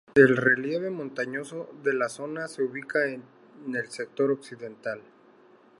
[0.15, 3.23] El relieve montañoso de la zona se ubica en
[3.75, 4.99] el sector occidental.